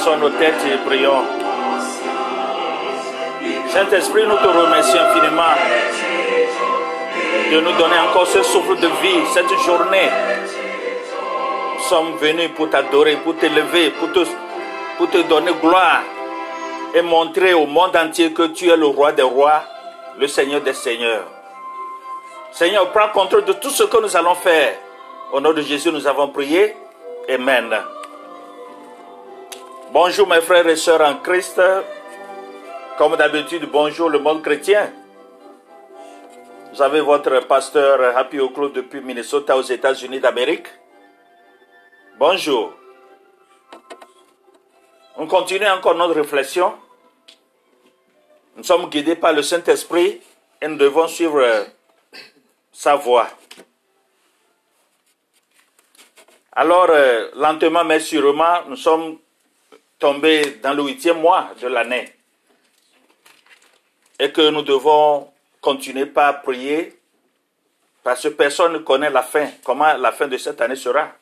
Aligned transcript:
Baissons 0.00 0.16
nos 0.16 0.30
têtes 0.30 0.64
et 0.64 0.78
prions. 0.86 1.26
Saint-Esprit, 3.68 4.22
nous 4.26 4.36
te 4.36 4.46
remercions 4.46 4.98
infiniment 4.98 5.42
de 7.52 7.60
nous 7.60 7.72
donner 7.72 7.98
encore 8.08 8.26
ce 8.26 8.42
souffle 8.42 8.76
de 8.76 8.86
vie, 8.86 9.26
cette 9.34 9.50
journée. 9.58 10.08
Nous 11.76 11.82
sommes 11.82 12.16
venus 12.16 12.50
pour 12.56 12.70
t'adorer, 12.70 13.16
pour 13.16 13.36
t'élever, 13.36 13.90
pour 13.90 14.10
te, 14.12 14.20
pour 14.96 15.10
te 15.10 15.18
donner 15.18 15.52
gloire 15.60 16.00
et 16.94 17.02
montrer 17.02 17.52
au 17.52 17.66
monde 17.66 17.94
entier 17.94 18.32
que 18.32 18.46
tu 18.46 18.70
es 18.70 18.76
le 18.78 18.86
roi 18.86 19.12
des 19.12 19.20
rois, 19.20 19.64
le 20.18 20.26
Seigneur 20.28 20.62
des 20.62 20.72
seigneurs. 20.72 21.26
Seigneur, 22.52 22.90
prends 22.90 23.10
contrôle 23.10 23.44
de 23.44 23.52
tout 23.52 23.68
ce 23.68 23.82
que 23.82 24.00
nous 24.00 24.16
allons 24.16 24.36
faire. 24.36 24.78
Au 25.30 25.40
nom 25.40 25.52
de 25.52 25.60
Jésus, 25.60 25.92
nous 25.92 26.06
avons 26.06 26.28
prié. 26.28 26.74
Amen. 27.28 27.76
Bonjour 29.92 30.28
mes 30.28 30.40
frères 30.40 30.68
et 30.68 30.76
sœurs 30.76 31.00
en 31.00 31.16
Christ. 31.16 31.60
Comme 32.96 33.16
d'habitude, 33.16 33.68
bonjour 33.72 34.08
le 34.08 34.20
monde 34.20 34.40
chrétien. 34.40 34.92
Vous 36.72 36.80
avez 36.80 37.00
votre 37.00 37.40
pasteur 37.48 38.16
Happy 38.16 38.38
O'Cloud 38.38 38.72
depuis 38.72 39.00
Minnesota 39.00 39.56
aux 39.56 39.62
États-Unis 39.62 40.20
d'Amérique. 40.20 40.68
Bonjour. 42.20 42.72
On 45.16 45.26
continue 45.26 45.66
encore 45.66 45.96
notre 45.96 46.14
réflexion. 46.14 46.72
Nous 48.56 48.62
sommes 48.62 48.88
guidés 48.90 49.16
par 49.16 49.32
le 49.32 49.42
Saint-Esprit 49.42 50.20
et 50.62 50.68
nous 50.68 50.76
devons 50.76 51.08
suivre 51.08 51.66
sa 52.70 52.94
voie. 52.94 53.26
Alors, 56.52 56.86
euh, 56.90 57.30
lentement 57.34 57.82
mais 57.82 57.98
sûrement, 57.98 58.60
nous 58.68 58.76
sommes 58.76 59.18
tombés 60.00 60.58
dans 60.62 60.74
le 60.74 60.82
huitième 60.82 61.20
mois 61.20 61.50
de 61.60 61.68
l'année 61.68 62.12
et 64.18 64.32
que 64.32 64.50
nous 64.50 64.62
devons 64.62 65.30
continuer 65.60 66.06
par 66.06 66.42
prier 66.42 66.98
parce 68.02 68.22
que 68.22 68.28
personne 68.28 68.72
ne 68.72 68.78
connaît 68.78 69.10
la 69.10 69.22
fin, 69.22 69.48
comment 69.62 69.92
la 69.94 70.10
fin 70.10 70.26
de 70.26 70.38
cette 70.38 70.60
année 70.62 70.74
sera? 70.74 71.12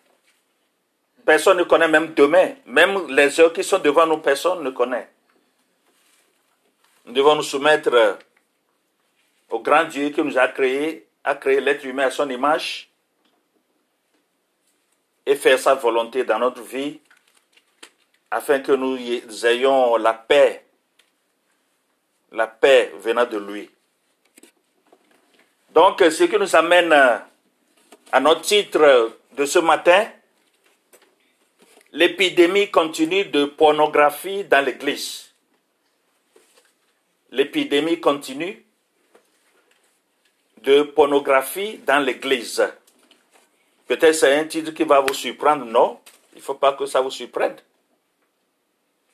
Personne 1.26 1.58
ne 1.58 1.64
connaît 1.64 1.88
même 1.88 2.14
demain, 2.14 2.54
même 2.66 3.08
les 3.08 3.38
heures 3.40 3.52
qui 3.52 3.64
sont 3.64 3.80
devant 3.80 4.06
nous, 4.06 4.18
personne 4.18 4.62
ne 4.62 4.70
connaît. 4.70 5.10
Nous 7.04 7.12
devons 7.12 7.34
nous 7.34 7.42
soumettre 7.42 8.18
au 9.50 9.58
grand 9.60 9.84
Dieu 9.84 10.10
qui 10.10 10.22
nous 10.22 10.38
a 10.38 10.48
créés, 10.48 11.08
a 11.24 11.34
créé 11.34 11.60
l'être 11.60 11.84
humain 11.84 12.06
à 12.06 12.10
son 12.10 12.30
image 12.30 12.88
et 15.26 15.34
faire 15.34 15.58
sa 15.58 15.74
volonté 15.74 16.24
dans 16.24 16.38
notre 16.38 16.62
vie 16.62 17.00
afin 18.30 18.60
que 18.60 18.72
nous 18.72 18.96
ayons 19.46 19.96
la 19.96 20.14
paix, 20.14 20.64
la 22.32 22.46
paix 22.46 22.92
venant 23.00 23.24
de 23.26 23.38
lui. 23.38 23.70
Donc, 25.70 26.00
ce 26.00 26.24
qui 26.24 26.36
nous 26.38 26.56
amène 26.56 26.92
à 26.92 28.20
notre 28.20 28.42
titre 28.42 29.12
de 29.32 29.46
ce 29.46 29.58
matin, 29.58 30.08
l'épidémie 31.92 32.70
continue 32.70 33.24
de 33.26 33.44
pornographie 33.44 34.44
dans 34.44 34.64
l'Église. 34.64 35.32
L'épidémie 37.30 38.00
continue 38.00 38.64
de 40.62 40.82
pornographie 40.82 41.78
dans 41.86 41.98
l'Église. 42.04 42.66
Peut-être 43.86 44.14
c'est 44.14 44.34
un 44.34 44.44
titre 44.44 44.72
qui 44.72 44.84
va 44.84 45.00
vous 45.00 45.14
surprendre, 45.14 45.64
non 45.64 46.00
Il 46.34 46.38
ne 46.38 46.42
faut 46.42 46.54
pas 46.54 46.72
que 46.72 46.84
ça 46.86 47.00
vous 47.00 47.10
surprenne. 47.10 47.56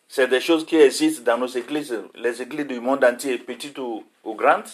C'est 0.09 0.29
des 0.29 0.41
choses 0.41 0.65
qui 0.65 0.77
existent 0.77 1.23
dans 1.23 1.39
nos 1.39 1.47
églises, 1.47 1.99
les 2.15 2.43
églises 2.43 2.67
du 2.67 2.81
monde 2.81 3.05
entier, 3.05 3.39
petites 3.39 3.79
ou, 3.79 4.05
grandes. 4.25 4.69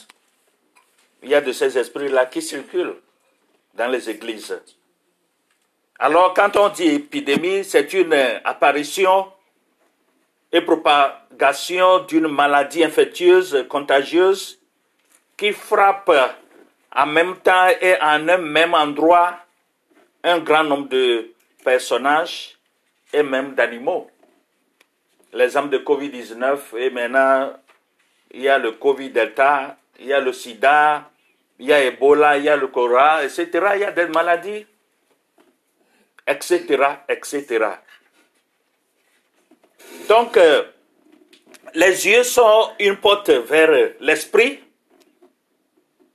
Il 1.23 1.31
y 1.31 1.35
a 1.35 1.41
de 1.41 1.53
ces 1.53 1.79
esprits-là 1.79 2.27
qui 2.27 2.43
circulent 2.43 2.97
dans 3.75 3.89
les 3.89 4.09
églises. 4.11 4.59
Alors, 5.99 6.35
quand 6.35 6.57
on 6.57 6.69
dit 6.71 6.89
épidémie, 6.89 7.65
c'est 7.65 7.93
une 7.93 8.15
apparition 8.45 9.31
et 10.53 10.61
propagation 10.63 12.01
d'une 12.01 12.29
maladie 12.29 12.83
infectieuse, 12.83 13.67
contagieuse, 13.69 14.59
qui 15.37 15.53
frappe 15.53 16.11
en 16.95 17.07
même 17.07 17.37
temps 17.37 17.69
et 17.81 17.95
en 18.01 18.29
un 18.29 18.39
même 18.39 18.75
endroit 18.75 19.39
un 20.23 20.39
grand 20.41 20.65
nombre 20.65 20.89
de 20.89 21.33
personnages 21.65 22.59
et 23.13 23.23
même 23.23 23.55
d'animaux 23.55 24.11
l'exemple 25.33 25.71
de 25.71 25.79
Covid-19 25.79 26.77
et 26.77 26.91
maintenant 26.91 27.53
il 28.33 28.43
y 28.43 28.49
a 28.49 28.59
le 28.59 28.73
Covid-Delta, 28.73 29.77
il 29.99 30.07
y 30.07 30.13
a 30.13 30.21
le 30.21 30.33
sida, 30.33 31.11
il 31.59 31.67
y 31.67 31.73
a 31.73 31.83
Ebola, 31.83 32.39
il 32.39 32.45
y 32.45 32.49
a 32.49 32.57
le 32.57 32.69
Cora, 32.69 33.25
etc. 33.25 33.49
Il 33.75 33.81
y 33.81 33.85
a 33.85 33.93
des 33.93 34.07
maladies, 34.07 34.67
etc., 36.27 36.85
etc. 37.09 37.67
Donc, 40.09 40.37
euh, 40.37 40.65
les 41.75 42.07
yeux 42.07 42.23
sont 42.23 42.71
une 42.79 42.97
porte 42.97 43.31
vers 43.31 43.95
l'esprit 44.01 44.61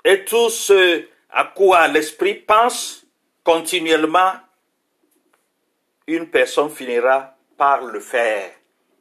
et 0.03 0.23
tout 0.23 0.49
ce 0.49 1.05
à 1.29 1.51
quoi 1.53 1.87
l'esprit 1.89 2.35
pense 2.35 3.05
continuellement, 3.43 4.33
une 6.07 6.29
personne 6.29 6.69
finira 6.69 7.35
par 7.57 7.81
le 7.83 7.99
faire 7.99 8.51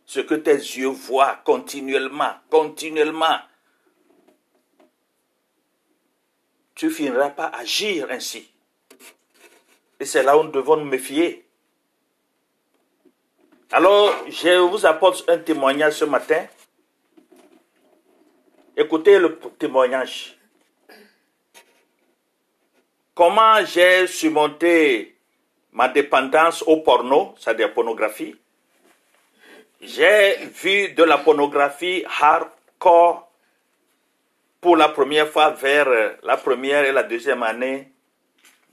ce 0.07 0.21
que 0.21 0.35
tes 0.35 0.57
yeux 0.57 0.89
voient 0.89 1.41
continuellement, 1.45 2.35
continuellement, 2.51 3.39
tu 6.75 6.91
finiras 6.91 7.31
par 7.31 7.55
agir 7.55 8.09
ainsi. 8.11 8.49
Et 10.01 10.05
c'est 10.05 10.23
là 10.23 10.37
où 10.37 10.43
nous 10.43 10.51
devons 10.51 10.77
nous 10.77 10.85
méfier. 10.85 11.47
Alors, 13.71 14.13
je 14.29 14.59
vous 14.59 14.85
apporte 14.85 15.29
un 15.29 15.39
témoignage 15.39 15.95
ce 15.95 16.05
matin. 16.05 16.47
Écoutez 18.77 19.19
le 19.19 19.39
témoignage. 19.59 20.37
Comment 23.15 23.65
j'ai 23.65 24.09
surmonté 24.09 25.17
ma 25.73 25.89
dépendance 25.89 26.63
au 26.63 26.79
porno, 26.79 27.35
c'est-à-dire 27.39 27.73
pornographie, 27.73 28.35
j'ai 29.85 30.37
vu 30.47 30.93
de 30.95 31.03
la 31.05 31.19
pornographie 31.19 32.05
hardcore 32.21 33.31
pour 34.61 34.77
la 34.77 34.89
première 34.89 35.29
fois 35.29 35.51
vers 35.51 35.89
la 36.23 36.37
première 36.37 36.85
et 36.85 36.93
la 36.93 37.03
deuxième 37.03 37.43
année 37.43 37.93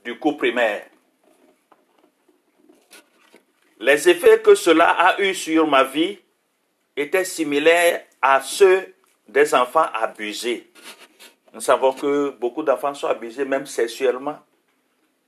du 0.04 0.18
cours 0.18 0.38
primaire. 0.38 0.86
Les 3.78 4.08
effets 4.08 4.40
que 4.40 4.54
cela 4.54 4.90
a 4.90 5.20
eu 5.20 5.34
sur 5.34 5.66
ma 5.66 5.84
vie 5.84 6.18
étaient 6.96 7.24
similaires 7.24 8.04
à 8.22 8.40
ceux 8.40 8.94
des 9.28 9.54
enfants 9.54 9.86
abusés. 9.92 10.70
Nous 11.52 11.60
savons 11.60 11.92
que 11.92 12.30
beaucoup 12.30 12.62
d'enfants 12.62 12.94
sont 12.94 13.08
abusés 13.08 13.44
même 13.44 13.66
sexuellement, 13.66 14.38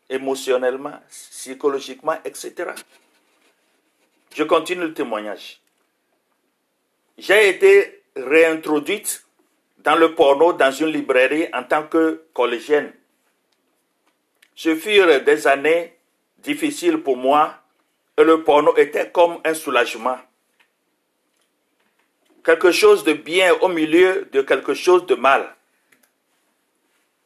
émotionnellement, 0.09 0.99
psychologiquement, 1.11 2.17
etc. 2.25 2.71
Je 4.35 4.45
continue 4.45 4.83
le 4.83 4.95
témoignage 4.95 5.61
j'ai 7.19 7.49
été 7.49 8.03
réintroduite 8.17 9.25
dans 9.79 9.97
le 9.97 10.15
porno 10.15 10.53
dans 10.53 10.73
une 10.73 10.89
librairie 10.89 11.49
en 11.53 11.63
tant 11.65 11.87
que 11.87 12.25
collégienne. 12.33 12.93
Ce 14.55 14.75
furent 14.75 15.23
des 15.23 15.47
années 15.47 15.97
difficiles 16.39 16.99
pour 16.99 17.17
moi 17.17 17.59
et 18.17 18.23
le 18.23 18.43
porno 18.45 18.77
était 18.77 19.11
comme 19.11 19.41
un 19.45 19.55
soulagement. 19.55 20.19
Quelque 22.45 22.73
chose 22.73 23.05
de 23.05 23.15
bien 23.15 23.55
au 23.61 23.69
milieu 23.69 24.29
de 24.33 24.43
quelque 24.43 24.75
chose 24.75 25.07
de 25.07 25.15
mal. 25.15 25.55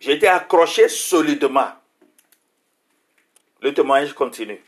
J'étais 0.00 0.28
accroché 0.28 0.88
solidement. 0.88 1.72
Le 3.60 3.74
témoignage 3.74 4.12
continue. 4.12 4.62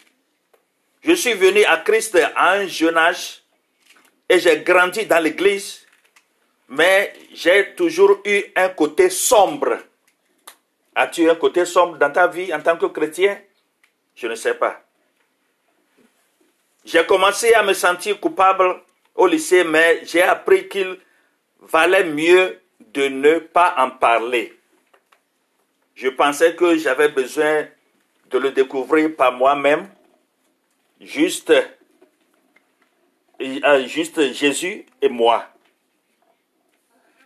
Je 1.02 1.12
suis 1.12 1.34
venu 1.34 1.64
à 1.64 1.76
Christ 1.78 2.19
à 2.34 2.52
un 2.52 2.67
jeune 2.67 2.96
âge 2.96 3.40
et 4.31 4.38
j'ai 4.38 4.61
grandi 4.61 5.06
dans 5.06 5.19
l'église, 5.19 5.85
mais 6.69 7.12
j'ai 7.32 7.75
toujours 7.75 8.21
eu 8.25 8.44
un 8.55 8.69
côté 8.69 9.11
sombre. 9.11 9.77
As-tu 10.94 11.29
un 11.29 11.35
côté 11.35 11.65
sombre 11.65 11.99
dans 11.99 12.12
ta 12.12 12.29
vie 12.29 12.55
en 12.55 12.61
tant 12.61 12.77
que 12.77 12.87
chrétien? 12.87 13.41
Je 14.15 14.29
ne 14.29 14.37
sais 14.37 14.55
pas. 14.55 14.81
J'ai 16.85 17.05
commencé 17.06 17.53
à 17.55 17.65
me 17.65 17.73
sentir 17.73 18.21
coupable 18.21 18.81
au 19.17 19.27
lycée, 19.27 19.65
mais 19.65 20.03
j'ai 20.05 20.23
appris 20.23 20.69
qu'il 20.69 20.97
valait 21.61 22.05
mieux 22.05 22.61
de 22.79 23.09
ne 23.09 23.41
pas 23.41 23.75
en 23.79 23.91
parler. 23.91 24.56
Je 25.97 26.09
pensais 26.09 26.55
que 26.55 26.77
j'avais 26.77 27.09
besoin 27.09 27.67
de 28.31 28.38
le 28.38 28.53
découvrir 28.53 29.17
par 29.17 29.32
moi-même, 29.32 29.88
juste 31.00 31.53
juste 33.87 34.33
Jésus 34.33 34.87
et 35.01 35.09
moi. 35.09 35.47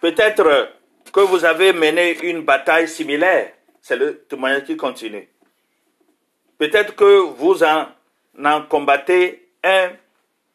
Peut-être 0.01 0.73
que 1.13 1.21
vous 1.21 1.45
avez 1.45 1.73
mené 1.73 2.19
une 2.25 2.43
bataille 2.43 2.89
similaire. 2.89 3.53
C'est 3.81 3.97
le 3.97 4.19
témoignage 4.25 4.65
qui 4.65 4.77
continue. 4.77 5.29
Peut-être 6.59 6.95
que 6.95 7.21
vous 7.21 7.63
en, 7.63 7.87
combattez 8.69 9.51
un 9.63 9.91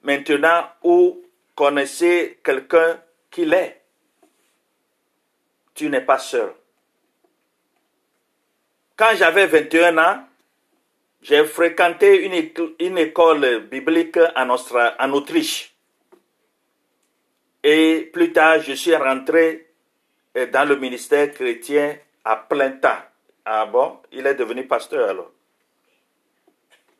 maintenant 0.02 0.66
ou 0.84 1.22
connaissez 1.56 2.40
quelqu'un 2.44 3.00
qui 3.30 3.46
l'est. 3.46 3.82
Tu 5.74 5.90
n'es 5.90 6.02
pas 6.02 6.20
seul. 6.20 6.54
Quand 8.96 9.12
j'avais 9.16 9.46
21 9.46 9.98
ans, 9.98 10.24
j'ai 11.21 11.44
fréquenté 11.45 12.25
une, 12.80 12.98
école 12.98 13.60
biblique 13.69 14.18
en, 14.36 15.12
Autriche. 15.12 15.75
Et 17.62 18.10
plus 18.13 18.31
tard, 18.31 18.62
je 18.62 18.74
suis 18.74 18.95
rentré 18.95 19.68
euh, 20.38 20.45
dans 20.48 20.68
le 20.68 20.77
ministère 20.77 21.33
chrétien 21.33 21.98
à 22.24 22.38
plein 22.38 22.71
temps. 22.71 23.01
Ah 23.44 23.66
bon, 23.66 24.00
il 24.13 24.25
est 24.25 24.36
devenu 24.36 24.66
pasteur 24.66 25.10
alors. 25.10 25.31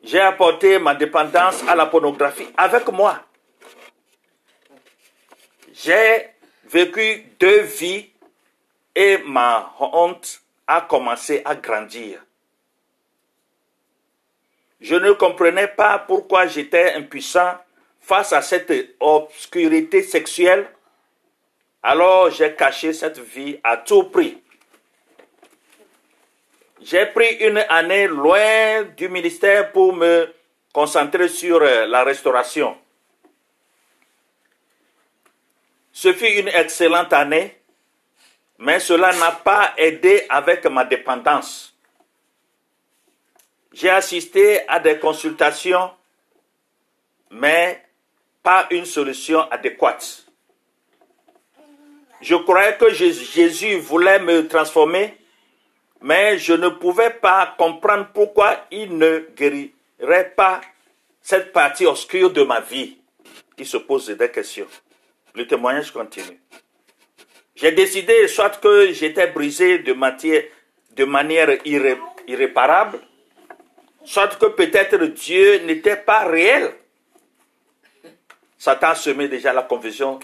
J'ai 0.02 0.20
apporté 0.20 0.78
ma 0.78 0.94
dépendance 0.94 1.62
à 1.66 1.74
la 1.74 1.86
pornographie 1.86 2.48
avec 2.56 2.86
moi. 2.88 3.20
J'ai 5.72 6.26
vécu 6.64 7.24
deux 7.38 7.60
vies 7.62 8.10
et 8.94 9.18
ma 9.18 9.74
honte 9.78 10.42
a 10.66 10.82
commencé 10.82 11.40
à 11.44 11.54
grandir. 11.54 12.20
Je 14.80 14.94
ne 14.94 15.12
comprenais 15.12 15.68
pas 15.68 15.98
pourquoi 15.98 16.46
j'étais 16.46 16.94
impuissant 16.94 17.58
face 18.00 18.32
à 18.32 18.42
cette 18.42 18.72
obscurité 18.98 20.02
sexuelle. 20.02 20.66
Alors 21.82 22.30
j'ai 22.30 22.54
caché 22.54 22.92
cette 22.92 23.18
vie 23.18 23.58
à 23.62 23.76
tout 23.76 24.04
prix. 24.04 24.42
J'ai 26.82 27.06
pris 27.06 27.36
une 27.40 27.58
année 27.68 28.06
loin 28.06 28.84
du 28.96 29.08
ministère 29.08 29.70
pour 29.72 29.92
me 29.92 30.32
concentrer 30.72 31.28
sur 31.28 31.60
euh, 31.60 31.86
la 31.86 32.04
restauration. 32.04 32.76
Ce 35.92 36.12
fut 36.14 36.38
une 36.38 36.48
excellente 36.48 37.12
année, 37.12 37.60
mais 38.58 38.80
cela 38.80 39.12
n'a 39.14 39.32
pas 39.32 39.74
aidé 39.76 40.24
avec 40.30 40.64
ma 40.66 40.84
dépendance. 40.84 41.74
J'ai 43.72 43.90
assisté 43.90 44.68
à 44.68 44.80
des 44.80 44.98
consultations, 44.98 45.90
mais 47.30 47.82
pas 48.42 48.66
une 48.70 48.84
solution 48.84 49.40
adéquate. 49.50 50.26
Je 52.20 52.34
croyais 52.34 52.76
que 52.76 52.92
Jésus 52.92 53.76
voulait 53.76 54.18
me 54.18 54.46
transformer, 54.46 55.16
mais 56.02 56.38
je 56.38 56.52
ne 56.52 56.68
pouvais 56.68 57.10
pas 57.10 57.54
comprendre 57.56 58.08
pourquoi 58.12 58.66
il 58.70 58.98
ne 58.98 59.26
guérirait 59.36 60.32
pas 60.36 60.60
cette 61.22 61.52
partie 61.52 61.86
obscure 61.86 62.30
de 62.30 62.42
ma 62.42 62.60
vie 62.60 62.98
qui 63.56 63.64
se 63.64 63.76
pose 63.76 64.08
des 64.08 64.30
questions. 64.30 64.66
Le 65.34 65.46
témoignage 65.46 65.92
continue. 65.92 66.40
J'ai 67.54 67.72
décidé 67.72 68.26
soit 68.26 68.60
que 68.60 68.92
j'étais 68.92 69.28
brisé 69.28 69.78
de, 69.78 69.92
matière, 69.92 70.42
de 70.96 71.04
manière 71.04 71.50
irréparable, 71.64 73.00
soit 74.04 74.38
que 74.38 74.46
peut-être 74.46 74.96
Dieu 75.04 75.58
n'était 75.64 75.96
pas 75.96 76.24
réel. 76.24 76.72
Satan 78.58 78.94
semait 78.94 79.28
déjà 79.28 79.52
la 79.52 79.62
confusion 79.62 80.18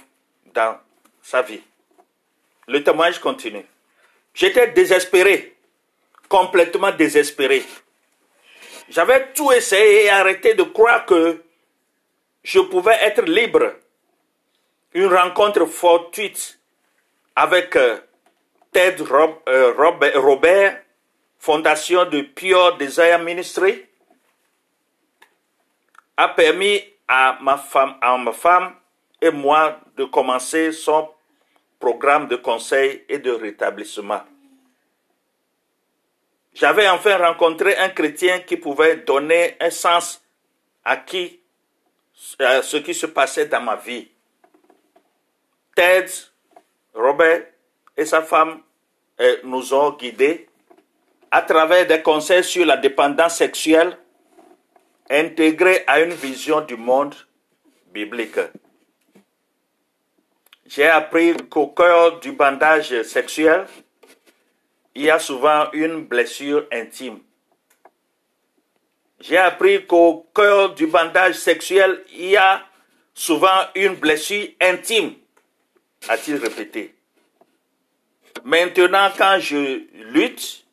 dans 0.52 0.78
sa 1.22 1.42
vie. 1.42 1.62
Le 2.68 2.82
témoignage 2.82 3.20
continue. 3.20 3.64
J'étais 4.34 4.68
désespéré, 4.68 5.56
complètement 6.28 6.92
désespéré. 6.92 7.64
J'avais 8.88 9.32
tout 9.32 9.50
essayé 9.52 10.04
et 10.04 10.10
arrêté 10.10 10.54
de 10.54 10.62
croire 10.62 11.06
que 11.06 11.42
je 12.42 12.60
pouvais 12.60 12.98
être 13.02 13.22
libre. 13.22 13.72
Une 14.94 15.06
rencontre 15.06 15.66
fortuite 15.66 16.58
avec 17.34 17.76
euh, 17.76 17.98
Ted 18.72 19.02
euh, 19.48 19.72
Robert 20.16 20.82
fondation 21.46 22.04
de 22.06 22.22
Pure 22.22 22.76
Desire 22.76 23.20
Ministry, 23.20 23.86
a 26.16 26.28
permis 26.30 26.82
à 27.06 27.38
ma 27.40 27.56
femme, 27.56 27.94
à 28.00 28.18
ma 28.18 28.32
femme 28.32 28.74
et 29.22 29.30
moi 29.30 29.78
de 29.96 30.04
commencer 30.06 30.72
son 30.72 31.08
programme 31.78 32.26
de 32.26 32.34
conseil 32.34 33.04
et 33.08 33.20
de 33.20 33.30
rétablissement. 33.30 34.22
J'avais 36.52 36.88
enfin 36.88 37.16
rencontré 37.18 37.76
un 37.76 37.90
chrétien 37.90 38.40
qui 38.40 38.56
pouvait 38.56 38.96
donner 38.96 39.56
un 39.60 39.70
sens 39.70 40.20
à 40.84 40.96
qui 40.96 41.38
à 42.40 42.62
ce 42.62 42.78
qui 42.78 42.94
se 42.94 43.06
passait 43.06 43.46
dans 43.46 43.60
ma 43.60 43.76
vie. 43.76 44.08
Ted, 45.76 46.10
Robert 46.92 47.44
et 47.96 48.04
sa 48.04 48.22
femme 48.22 48.62
euh, 49.20 49.36
nous 49.44 49.72
ont 49.74 49.90
guidés 49.92 50.45
à 51.30 51.42
travers 51.42 51.86
des 51.86 52.02
conseils 52.02 52.44
sur 52.44 52.64
la 52.64 52.76
dépendance 52.76 53.36
sexuelle 53.36 53.96
intégrés 55.10 55.84
à 55.86 56.00
une 56.00 56.12
vision 56.14 56.60
du 56.60 56.76
monde 56.76 57.14
biblique. 57.92 58.38
J'ai 60.66 60.86
appris 60.86 61.36
qu'au 61.48 61.68
cœur 61.68 62.18
du 62.20 62.32
bandage 62.32 63.02
sexuel, 63.02 63.66
il 64.94 65.02
y 65.02 65.10
a 65.10 65.18
souvent 65.18 65.70
une 65.72 66.04
blessure 66.06 66.66
intime. 66.72 67.20
J'ai 69.20 69.38
appris 69.38 69.86
qu'au 69.86 70.26
cœur 70.34 70.74
du 70.74 70.86
bandage 70.86 71.34
sexuel, 71.34 72.02
il 72.12 72.30
y 72.30 72.36
a 72.36 72.62
souvent 73.14 73.62
une 73.74 73.94
blessure 73.94 74.48
intime, 74.60 75.14
a-t-il 76.08 76.36
répété. 76.36 76.94
Maintenant, 78.44 79.10
quand 79.16 79.38
je 79.40 79.86
lutte, 80.12 80.65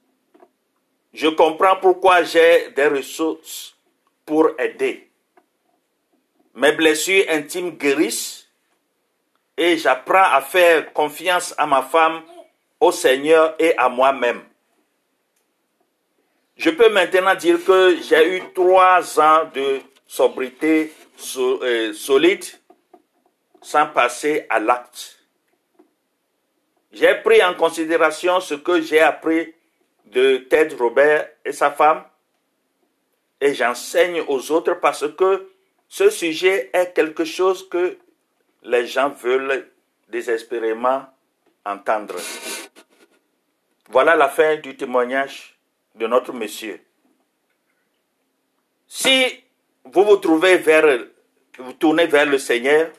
je 1.13 1.27
comprends 1.27 1.75
pourquoi 1.75 2.23
j'ai 2.23 2.69
des 2.75 2.87
ressources 2.87 3.75
pour 4.25 4.49
aider. 4.59 5.09
Mes 6.55 6.71
blessures 6.71 7.25
intimes 7.29 7.71
guérissent 7.71 8.47
et 9.57 9.77
j'apprends 9.77 10.31
à 10.31 10.41
faire 10.41 10.91
confiance 10.93 11.53
à 11.57 11.65
ma 11.65 11.83
femme, 11.83 12.21
au 12.79 12.91
Seigneur 12.91 13.55
et 13.59 13.77
à 13.77 13.87
moi-même. 13.87 14.41
Je 16.57 16.69
peux 16.69 16.89
maintenant 16.89 17.35
dire 17.35 17.63
que 17.63 17.97
j'ai 18.01 18.37
eu 18.37 18.41
trois 18.53 19.19
ans 19.19 19.49
de 19.53 19.79
sobriété 20.05 20.91
euh, 21.37 21.93
solide 21.93 22.45
sans 23.61 23.87
passer 23.87 24.45
à 24.49 24.59
l'acte. 24.59 25.19
J'ai 26.91 27.15
pris 27.15 27.43
en 27.43 27.53
considération 27.55 28.39
ce 28.39 28.55
que 28.55 28.81
j'ai 28.81 28.99
appris 28.99 29.53
de 30.13 30.37
Ted 30.37 30.75
Robert 30.75 31.29
et 31.43 31.51
sa 31.51 31.71
femme 31.71 32.03
et 33.41 33.53
j'enseigne 33.53 34.21
aux 34.27 34.51
autres 34.51 34.75
parce 34.75 35.05
que 35.15 35.49
ce 35.89 36.09
sujet 36.09 36.69
est 36.73 36.93
quelque 36.93 37.25
chose 37.25 37.67
que 37.67 37.97
les 38.63 38.87
gens 38.87 39.09
veulent 39.09 39.69
désespérément 40.07 41.05
entendre. 41.65 42.15
Voilà 43.89 44.15
la 44.15 44.29
fin 44.29 44.55
du 44.55 44.77
témoignage 44.77 45.59
de 45.95 46.07
notre 46.07 46.31
monsieur. 46.31 46.79
Si 48.87 49.43
vous 49.83 50.05
vous 50.05 50.17
trouvez 50.17 50.57
vers, 50.57 50.99
vous 51.59 51.73
tournez 51.73 52.05
vers 52.05 52.25
le 52.25 52.37
Seigneur 52.37 52.91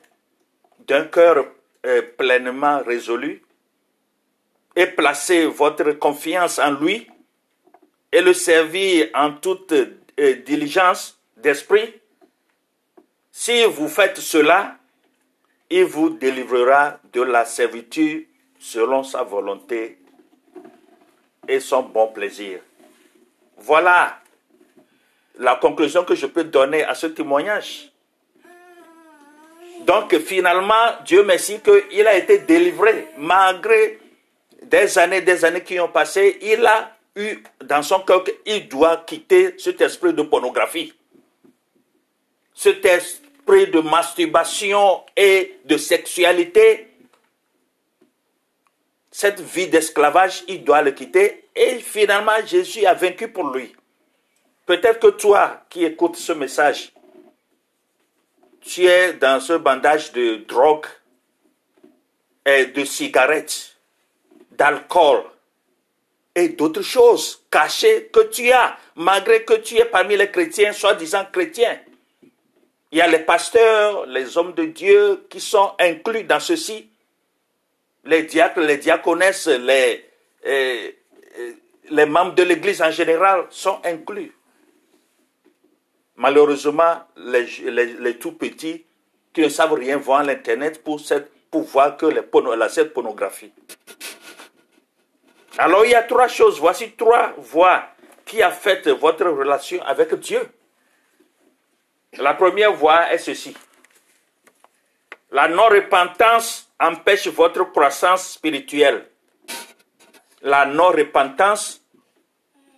d'un 0.81 1.07
cœur 1.07 1.47
euh, 1.87 2.03
pleinement 2.19 2.83
résolu, 2.83 3.43
et 4.77 4.87
placer 4.87 5.47
votre 5.47 5.93
confiance 5.93 6.59
en 6.59 6.73
lui 6.73 7.07
et 8.13 8.21
le 8.21 8.33
servir 8.33 9.09
en 9.15 9.33
toute 9.33 9.73
euh, 9.73 10.35
diligence 10.47 11.19
d'esprit, 11.37 11.95
si 13.31 13.65
vous 13.65 13.89
faites 13.89 14.19
cela, 14.19 14.77
il 15.71 15.85
vous 15.85 16.11
délivrera 16.11 16.99
de 17.13 17.23
la 17.23 17.45
servitude 17.45 18.27
selon 18.59 19.03
sa 19.03 19.23
volonté 19.25 19.99
et 21.49 21.61
son 21.61 21.83
bon 21.83 22.09
plaisir. 22.09 22.61
Voilà 23.59 24.21
la 25.39 25.57
conclusion 25.57 26.05
que 26.05 26.15
je 26.15 26.27
peux 26.27 26.45
donner 26.45 26.85
à 26.85 26.95
ce 26.95 27.07
témoignage. 27.09 27.91
Donc 29.81 30.17
finalement, 30.19 30.95
Dieu 31.05 31.25
merci 31.25 31.61
qu'il 31.61 32.07
a 32.07 32.17
été 32.17 32.39
délivré 32.39 33.09
malgré 33.19 33.99
des 34.65 34.99
années, 34.99 35.21
des 35.21 35.45
années 35.45 35.63
qui 35.63 35.79
ont 35.81 35.89
passé, 35.89 36.39
il 36.43 36.65
a 36.67 36.97
eu 37.17 37.43
dans 37.65 37.83
son 37.83 38.01
cœur 38.01 38.25
qu'il 38.25 38.69
doit 38.69 39.05
quitter 39.07 39.55
cet 39.59 39.81
esprit 39.81 40.13
de 40.13 40.23
pornographie. 40.23 40.93
Cet 42.55 42.85
l'esprit 43.45 43.71
de 43.71 43.81
masturbation 43.81 45.03
et 45.17 45.59
de 45.65 45.77
sexualité, 45.77 46.89
cette 49.11 49.41
vie 49.41 49.69
d'esclavage, 49.69 50.43
il 50.49 50.65
doit 50.65 50.83
le 50.83 50.93
quitter. 50.93 51.49
Et 51.55 51.79
finalement, 51.79 52.33
Jésus 52.47 52.85
a 52.87 52.95
vaincu 52.95 53.29
pour 53.29 53.51
lui. 53.51 53.75
Peut-être 54.67 54.99
que 54.99 55.09
toi 55.09 55.63
qui 55.69 55.85
écoutes 55.85 56.17
ce 56.17 56.33
message, 56.33 56.93
tu 58.61 58.87
es 58.87 59.13
dans 59.13 59.41
ce 59.41 59.53
bandage 59.53 60.13
de 60.13 60.37
drogue 60.49 60.87
et 62.47 62.67
de 62.67 62.85
cigarettes, 62.85 63.74
d'alcool 64.57 65.25
et 66.35 66.49
d'autres 66.51 66.83
choses 66.83 67.45
cachées 67.51 68.11
que 68.13 68.21
tu 68.29 68.51
as, 68.51 68.77
malgré 68.97 69.45
que 69.45 69.55
tu 69.55 69.77
es 69.77 69.85
parmi 69.85 70.17
les 70.17 70.31
chrétiens, 70.31 70.73
soi-disant 70.73 71.27
chrétiens. 71.33 71.79
Il 72.91 72.99
y 72.99 73.01
a 73.01 73.07
les 73.07 73.21
pasteurs, 73.21 74.07
les 74.07 74.37
hommes 74.37 74.55
de 74.55 74.65
Dieu 74.65 75.27
qui 75.29 75.41
sont 75.41 75.73
inclus 75.79 76.25
dans 76.25 76.41
ceci. 76.41 76.89
Les 78.05 78.25
diacres, 78.25 78.61
les 78.61 78.77
diaconesses, 78.77 79.47
les, 79.47 80.05
euh, 80.47 80.91
euh, 81.39 81.53
les 81.91 82.07
membres 82.07 82.35
de 82.35 82.43
l'Église 82.43 82.83
en 82.83 82.91
général 82.91 83.47
sont 83.51 83.81
inclus. 83.85 84.33
Malheureusement, 86.17 87.01
les, 87.17 88.17
tout 88.19 88.33
petits 88.33 88.85
qui 89.33 89.41
ne 89.41 89.49
savent 89.49 89.75
rien 89.75 89.97
voir 89.97 90.23
l'Internet 90.23 90.83
pour, 90.85 91.01
cette, 91.01 91.31
pour 91.51 91.63
voir 91.63 91.97
que 91.97 92.07
les 92.07 92.23
la, 92.57 92.69
cette 92.69 92.93
pornographie. 92.93 93.53
Alors 95.59 95.85
il 95.85 95.93
y 95.93 95.95
a 95.95 96.03
trois 96.03 96.29
choses. 96.29 96.59
Voici 96.59 96.93
trois 96.93 97.33
voies 97.39 97.85
qui 98.25 98.43
affectent 98.43 98.89
votre 98.89 99.27
relation 99.27 99.83
avec 99.83 100.15
Dieu. 100.15 100.41
La 102.19 102.35
première 102.35 102.73
voie 102.73 103.13
est 103.13 103.19
ceci. 103.19 103.57
La 105.31 105.49
non-repentance 105.49 106.71
empêche 106.79 107.27
votre 107.29 107.65
croissance 107.73 108.33
spirituelle. 108.35 109.09
La 110.43 110.65
non-repentance 110.67 111.83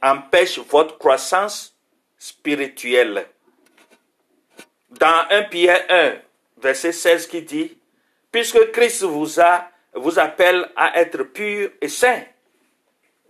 empêche 0.02 0.58
votre 0.58 0.96
croissance 0.98 1.76
spirituelle. 2.18 3.26
Dans 4.90 5.26
1 5.30 5.42
Pierre 5.44 5.84
1, 5.90 6.12
verset 6.58 6.92
16 6.92 7.26
qui 7.26 7.42
dit, 7.42 7.78
Puisque 8.32 8.70
Christ 8.70 9.02
vous, 9.02 9.40
a, 9.40 9.70
vous 9.94 10.18
appelle 10.18 10.70
à 10.76 10.98
être 11.00 11.24
pur 11.24 11.70
et 11.80 11.88
saint. 11.88 12.22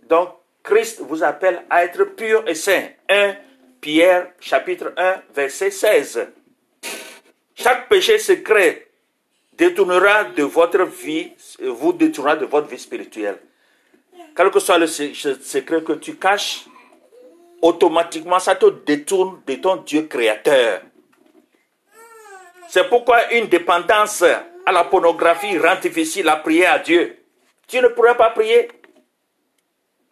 Donc, 0.09 0.29
Christ 0.63 1.01
vous 1.01 1.23
appelle 1.23 1.63
à 1.69 1.83
être 1.83 2.03
pur 2.03 2.43
et 2.47 2.55
saint. 2.55 2.87
1 3.09 3.35
Pierre 3.79 4.31
chapitre 4.39 4.93
1, 4.97 5.21
verset 5.33 5.71
16. 5.71 6.27
Chaque 7.55 7.87
péché 7.89 8.17
secret 8.17 8.87
détournera 9.53 10.25
de 10.25 10.43
votre 10.43 10.83
vie, 10.83 11.31
vous 11.61 11.93
détournera 11.93 12.35
de 12.35 12.45
votre 12.45 12.67
vie 12.67 12.79
spirituelle. 12.79 13.39
Quel 14.35 14.51
que 14.51 14.59
soit 14.59 14.77
le 14.77 14.87
secret 14.87 15.83
que 15.83 15.93
tu 15.93 16.15
caches, 16.15 16.65
automatiquement 17.61 18.39
ça 18.39 18.55
te 18.55 18.67
détourne 18.85 19.41
de 19.45 19.55
ton 19.55 19.77
Dieu 19.77 20.03
créateur. 20.03 20.81
C'est 22.69 22.87
pourquoi 22.89 23.33
une 23.33 23.47
dépendance 23.47 24.21
à 24.21 24.71
la 24.71 24.83
pornographie 24.83 25.57
rend 25.57 25.79
difficile 25.79 26.27
à 26.29 26.35
prier 26.35 26.65
à 26.65 26.79
Dieu. 26.79 27.17
Tu 27.67 27.81
ne 27.81 27.87
pourras 27.87 28.15
pas 28.15 28.29
prier 28.31 28.67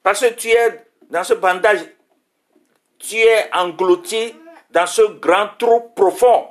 parce 0.05 0.19
que 0.19 0.35
tu 0.35 0.49
es 0.49 0.85
dans 1.09 1.23
ce 1.23 1.33
bandage, 1.33 1.79
tu 2.99 3.15
es 3.15 3.49
englouti 3.51 4.35
dans 4.69 4.85
ce 4.85 5.01
grand 5.01 5.49
trou 5.57 5.89
profond. 5.95 6.49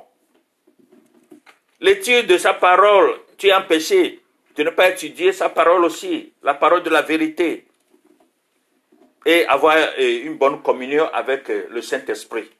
L'étude 1.79 2.27
de 2.27 2.37
sa 2.37 2.53
parole, 2.53 3.17
tu 3.37 3.47
es 3.47 3.53
empêché 3.53 4.21
de 4.57 4.63
ne 4.63 4.71
pas 4.71 4.89
étudier 4.89 5.31
sa 5.31 5.47
parole 5.47 5.85
aussi, 5.85 6.33
la 6.43 6.55
parole 6.55 6.83
de 6.83 6.89
la 6.89 7.01
vérité 7.01 7.65
et 9.25 9.45
avoir 9.45 9.77
euh, 9.77 10.23
une 10.25 10.35
bonne 10.35 10.61
communion 10.61 11.07
avec 11.13 11.49
euh, 11.49 11.67
le 11.69 11.81
Saint-Esprit. 11.81 12.51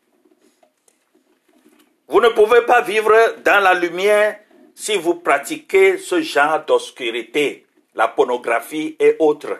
Vous 2.07 2.21
ne 2.21 2.29
pouvez 2.29 2.61
pas 2.61 2.79
vivre 2.79 3.35
dans 3.43 3.61
la 3.61 3.73
lumière 3.73 4.39
si 4.73 4.95
vous 4.95 5.15
pratiquez 5.15 5.97
ce 5.97 6.21
genre 6.21 6.63
d'obscurité, 6.63 7.65
la 7.95 8.07
pornographie 8.07 8.95
et 8.97 9.17
autres. 9.19 9.57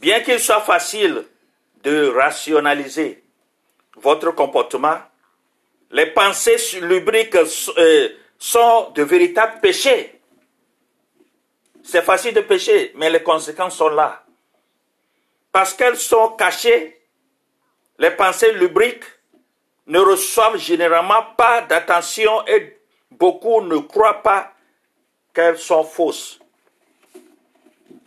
Bien 0.00 0.20
qu'il 0.20 0.40
soit 0.40 0.60
facile 0.60 1.24
de 1.82 2.08
rationaliser 2.08 3.22
votre 3.96 4.30
comportement, 4.32 4.98
les 5.90 6.06
pensées 6.06 6.80
lubriques 6.80 7.34
euh, 7.34 8.08
sont 8.38 8.90
de 8.94 9.02
véritables 9.02 9.60
péchés. 9.60 10.20
C'est 11.82 12.02
facile 12.02 12.34
de 12.34 12.42
pécher, 12.42 12.92
mais 12.96 13.10
les 13.10 13.22
conséquences 13.22 13.76
sont 13.76 13.88
là 13.88 14.24
parce 15.58 15.74
qu'elles 15.74 15.96
sont 15.96 16.30
cachées, 16.30 17.00
les 17.98 18.10
pensées 18.12 18.52
lubriques 18.52 19.04
ne 19.86 19.98
reçoivent 19.98 20.58
généralement 20.58 21.24
pas 21.36 21.62
d'attention 21.62 22.46
et 22.46 22.78
beaucoup 23.10 23.60
ne 23.62 23.78
croient 23.78 24.22
pas 24.22 24.52
qu'elles 25.34 25.58
sont 25.58 25.82
fausses. 25.82 26.38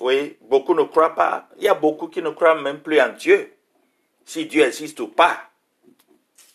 Oui, 0.01 0.35
beaucoup 0.41 0.73
ne 0.73 0.81
croient 0.81 1.13
pas. 1.13 1.47
Il 1.57 1.63
y 1.63 1.67
a 1.67 1.75
beaucoup 1.75 2.07
qui 2.07 2.23
ne 2.23 2.31
croient 2.31 2.59
même 2.59 2.79
plus 2.79 2.99
en 2.99 3.09
Dieu, 3.09 3.53
si 4.25 4.47
Dieu 4.47 4.63
existe 4.63 4.99
ou 4.99 5.09
pas. 5.09 5.37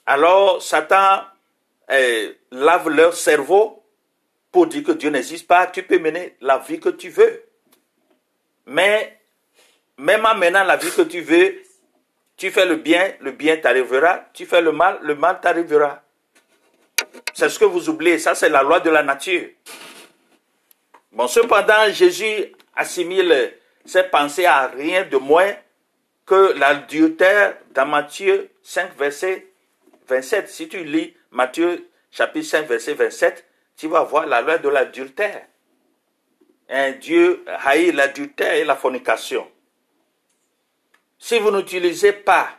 Alors, 0.04 0.60
Satan 0.60 1.20
eh, 1.88 2.36
lave 2.50 2.88
leur 2.88 3.14
cerveau 3.14 3.84
pour 4.50 4.66
dire 4.66 4.82
que 4.82 4.92
Dieu 4.92 5.10
n'existe 5.10 5.46
pas. 5.46 5.68
Tu 5.68 5.84
peux 5.84 6.00
mener 6.00 6.36
la 6.40 6.58
vie 6.58 6.80
que 6.80 6.88
tu 6.88 7.08
veux. 7.08 7.44
Mais 8.66 9.16
même 9.96 10.26
en 10.26 10.34
menant 10.34 10.64
la 10.64 10.76
vie 10.76 10.90
que 10.90 11.02
tu 11.02 11.20
veux, 11.20 11.62
tu 12.36 12.50
fais 12.50 12.66
le 12.66 12.76
bien, 12.76 13.14
le 13.20 13.30
bien 13.30 13.56
t'arrivera. 13.58 14.24
Tu 14.32 14.44
fais 14.44 14.60
le 14.60 14.72
mal, 14.72 14.98
le 15.02 15.14
mal 15.14 15.40
t'arrivera. 15.40 16.02
C'est 17.32 17.48
ce 17.48 17.60
que 17.60 17.64
vous 17.64 17.88
oubliez. 17.88 18.18
Ça, 18.18 18.34
c'est 18.34 18.48
la 18.48 18.64
loi 18.64 18.80
de 18.80 18.90
la 18.90 19.04
nature. 19.04 19.50
Bon, 21.12 21.28
cependant, 21.28 21.88
Jésus 21.90 22.55
assimile 22.76 23.54
ses 23.84 24.04
pensées 24.04 24.46
à 24.46 24.68
rien 24.68 25.04
de 25.04 25.16
moins 25.16 25.54
que 26.26 26.52
l'adultère 26.58 27.56
dans 27.70 27.86
Matthieu 27.86 28.50
5, 28.62 28.96
verset 28.98 29.46
27. 30.08 30.48
Si 30.48 30.68
tu 30.68 30.84
lis 30.84 31.14
Matthieu 31.30 31.88
chapitre 32.10 32.46
5, 32.46 32.66
verset 32.66 32.94
27, 32.94 33.46
tu 33.76 33.88
vas 33.88 34.02
voir 34.02 34.26
la 34.26 34.40
loi 34.40 34.58
de 34.58 34.68
l'adultère. 34.68 35.46
Un 36.68 36.92
Dieu 36.92 37.44
haït 37.64 37.92
l'adultère 37.92 38.54
et 38.54 38.64
la 38.64 38.74
fornication. 38.74 39.48
Si 41.18 41.38
vous 41.38 41.50
n'utilisez 41.50 42.12
pas, 42.12 42.50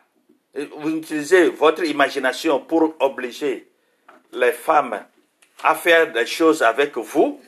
vous 0.78 0.98
utilisez 0.98 1.50
votre 1.50 1.84
imagination 1.84 2.60
pour 2.60 2.96
obliger 3.00 3.70
les 4.32 4.52
femmes 4.52 5.06
à 5.64 5.76
faire 5.76 6.12
des 6.12 6.26
choses 6.26 6.62
avec 6.62 6.98
vous, 6.98 7.42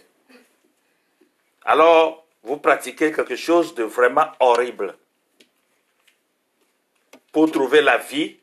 alors 1.63 2.25
vous 2.43 2.57
pratiquez 2.57 3.11
quelque 3.11 3.35
chose 3.35 3.75
de 3.75 3.83
vraiment 3.83 4.27
horrible. 4.39 4.95
Pour 7.31 7.51
trouver 7.51 7.81
la 7.81 7.97
vie, 7.97 8.37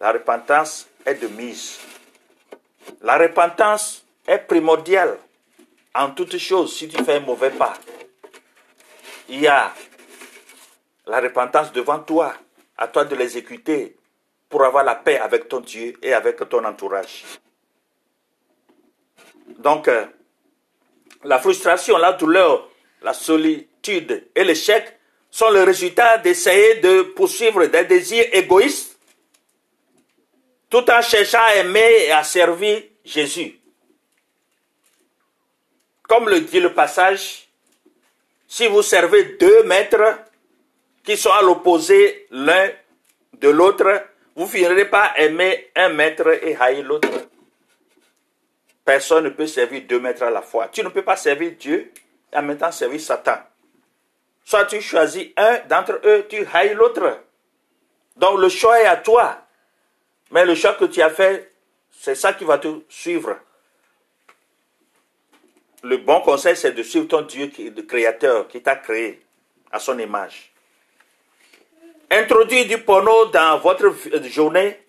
la 0.00 0.12
repentance 0.12 0.88
est 1.06 1.14
de 1.14 1.28
mise. 1.28 1.78
La 3.02 3.18
repentance 3.18 4.04
est 4.26 4.38
primordiale 4.38 5.18
en 5.94 6.10
toutes 6.10 6.38
choses 6.38 6.76
si 6.76 6.88
tu 6.88 7.02
fais 7.04 7.16
un 7.16 7.20
mauvais 7.20 7.50
pas. 7.50 7.74
Il 9.28 9.40
y 9.40 9.46
a 9.46 9.72
la 11.06 11.20
repentance 11.20 11.72
devant 11.72 12.00
toi, 12.00 12.34
à 12.76 12.88
toi 12.88 13.04
de 13.04 13.14
l'exécuter 13.14 13.96
pour 14.48 14.64
avoir 14.64 14.84
la 14.84 14.96
paix 14.96 15.18
avec 15.18 15.48
ton 15.48 15.60
Dieu 15.60 15.94
et 16.02 16.12
avec 16.12 16.36
ton 16.48 16.64
entourage. 16.64 17.24
Donc, 19.58 19.88
euh, 19.88 20.06
la 21.24 21.38
frustration, 21.38 21.98
la 21.98 22.12
douleur, 22.12 22.69
la 23.02 23.14
solitude 23.14 24.28
et 24.34 24.44
l'échec 24.44 24.96
sont 25.30 25.50
le 25.50 25.62
résultat 25.62 26.18
d'essayer 26.18 26.76
de 26.76 27.02
poursuivre 27.02 27.66
des 27.66 27.84
désirs 27.84 28.26
égoïstes 28.32 28.98
tout 30.68 30.88
en 30.90 31.02
cherchant 31.02 31.42
à 31.42 31.56
aimer 31.56 32.04
et 32.06 32.12
à 32.12 32.22
servir 32.22 32.82
Jésus. 33.04 33.58
Comme 36.08 36.28
le 36.28 36.40
dit 36.40 36.60
le 36.60 36.72
passage, 36.72 37.48
si 38.46 38.66
vous 38.66 38.82
servez 38.82 39.36
deux 39.38 39.62
maîtres, 39.64 40.18
qui 41.04 41.16
sont 41.16 41.30
à 41.30 41.42
l'opposé 41.42 42.26
l'un 42.30 42.70
de 43.34 43.48
l'autre, 43.48 44.04
vous 44.36 44.46
finirez 44.46 44.84
par 44.84 45.18
aimer 45.18 45.70
un 45.74 45.88
maître 45.88 46.28
et 46.44 46.56
haïr 46.56 46.84
l'autre. 46.84 47.08
Personne 48.84 49.24
ne 49.24 49.30
peut 49.30 49.46
servir 49.46 49.82
deux 49.88 50.00
maîtres 50.00 50.22
à 50.22 50.30
la 50.30 50.42
fois. 50.42 50.68
Tu 50.68 50.82
ne 50.82 50.88
peux 50.88 51.02
pas 51.02 51.16
servir 51.16 51.52
Dieu 51.58 51.92
en 52.34 52.42
même 52.42 52.58
temps 52.58 52.72
servir 52.72 53.00
Satan. 53.00 53.38
Soit 54.44 54.66
tu 54.66 54.80
choisis 54.80 55.28
un 55.36 55.58
d'entre 55.68 56.00
eux, 56.04 56.26
tu 56.28 56.46
haïs 56.52 56.74
l'autre. 56.74 57.20
Donc 58.16 58.38
le 58.38 58.48
choix 58.48 58.80
est 58.80 58.86
à 58.86 58.96
toi. 58.96 59.38
Mais 60.30 60.44
le 60.44 60.54
choix 60.54 60.74
que 60.74 60.84
tu 60.84 61.02
as 61.02 61.10
fait 61.10 61.50
c'est 62.00 62.14
ça 62.14 62.32
qui 62.32 62.44
va 62.44 62.56
te 62.56 62.68
suivre. 62.88 63.36
Le 65.82 65.98
bon 65.98 66.22
conseil, 66.22 66.56
c'est 66.56 66.72
de 66.72 66.82
suivre 66.82 67.08
ton 67.08 67.20
Dieu, 67.22 67.50
le 67.58 67.82
créateur, 67.82 68.48
qui 68.48 68.62
t'a 68.62 68.76
créé 68.76 69.20
à 69.70 69.78
son 69.78 69.98
image. 69.98 70.50
Introduire 72.10 72.66
du 72.66 72.78
porno 72.78 73.26
dans 73.26 73.58
votre 73.58 73.94
journée, 74.28 74.80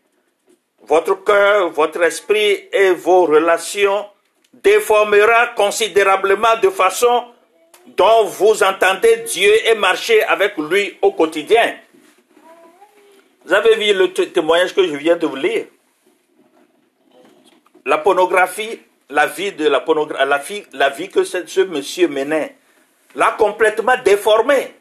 votre 0.84 1.16
cœur, 1.24 1.70
votre 1.70 2.02
esprit 2.02 2.70
et 2.72 2.92
vos 2.92 3.26
relations 3.26 4.06
déformera 4.54 5.48
considérablement 5.56 6.58
de 6.62 6.70
façon 6.70 7.26
dont 7.88 8.26
vous 8.26 8.64
entendez 8.64 9.18
Dieu 9.28 9.52
et 9.68 9.76
marchez 9.76 10.24
avec 10.24 10.58
lui 10.58 10.98
au 11.02 11.12
quotidien. 11.12 11.76
Vous 13.46 13.54
avez 13.54 13.76
vu 13.76 13.94
le 13.94 14.14
témoignage 14.14 14.76
que 14.76 14.86
je 14.86 14.96
viens 14.96 15.16
de 15.16 15.26
vous 15.26 15.36
lire? 15.36 15.66
La 17.86 17.98
pornographie, 17.98 18.80
la 19.10 19.26
vie 19.26 19.52
de 19.52 19.68
la 19.68 19.80
pornographie, 19.80 20.64
la 20.74 20.90
vie, 20.90 21.10
que 21.10 21.24
ce, 21.24 21.62
monsieur 21.62 22.08
menait, 22.08 22.56
l'a 23.16 23.36
complètement 23.38 23.96
déformé. 24.06 24.76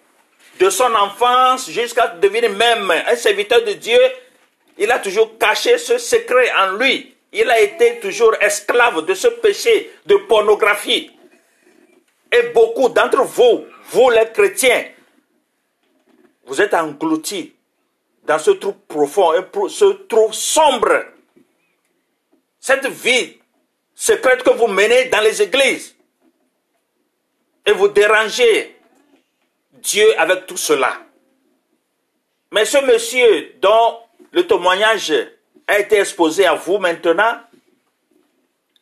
De 0.59 0.69
son 0.69 0.95
enfance 0.95 1.71
jusqu'à 1.71 2.09
devenir 2.09 2.51
même 2.51 2.91
un 2.91 3.17
serviteur 3.17 3.65
de 3.65 3.73
Dieu, 3.73 3.99
il 4.77 4.91
a 4.91 4.99
toujours 4.99 5.39
caché 5.39 5.79
ce 5.79 5.97
secret 5.97 6.53
en 6.59 6.73
lui. 6.77 7.15
Il 7.33 7.49
a 7.51 7.61
été 7.61 8.01
toujours 8.01 8.35
esclave 8.41 9.05
de 9.07 9.15
ce 9.15 9.29
péché 9.29 9.91
de 10.07 10.17
pornographie. 10.17 11.11
Et 12.33 12.43
beaucoup 12.55 12.89
d'entre 12.89 13.23
vous, 13.23 13.67
vous 13.91 14.11
les 14.11 14.31
chrétiens, 14.33 14.85
vous 16.45 16.61
êtes 16.61 16.75
engloutis 16.75 17.55
dans 18.25 18.39
ce 18.39 18.53
trou 18.53 18.73
profond, 18.89 19.33
ce 19.69 19.85
trou 20.07 20.33
sombre. 20.33 21.05
Cette 22.59 22.87
vie 22.87 23.39
secrète 23.95 24.43
que 24.43 24.51
vous 24.51 24.67
menez 24.67 25.07
dans 25.07 25.21
les 25.21 25.43
églises. 25.43 25.97
Et 27.67 27.73
vous 27.73 27.89
dérangez 27.89 28.77
Dieu 29.73 30.19
avec 30.19 30.47
tout 30.47 30.57
cela. 30.57 31.01
Mais 32.53 32.65
ce 32.65 32.79
monsieur 32.85 33.55
dont 33.61 33.99
le 34.33 34.47
témoignage 34.47 35.13
a 35.71 35.79
été 35.79 36.01
exposé 36.01 36.47
à 36.47 36.55
vous 36.55 36.79
maintenant, 36.79 37.41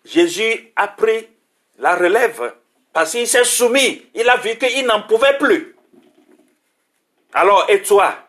Jésus 0.07 0.72
a 0.74 0.88
pris 0.88 1.29
la 1.79 1.94
relève 1.96 2.55
parce 2.94 3.12
qu'il 3.12 3.29
s'est 3.29 3.44
soumis. 3.44 4.07
Il 4.14 4.29
a 4.29 4.38
vu 4.38 4.57
qu'il 4.57 4.87
n'en 4.87 5.03
pouvait 5.03 5.37
plus. 5.37 5.77
Alors, 7.35 7.66
et 7.68 7.83
toi? 7.83 8.27